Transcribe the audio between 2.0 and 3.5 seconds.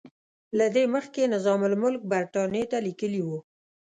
برټانیې ته لیکلي وو.